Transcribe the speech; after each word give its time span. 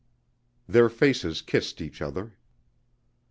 Their 0.67 0.89
faces 0.89 1.43
kissed 1.43 1.79
each 1.79 2.01
other. 2.01 2.33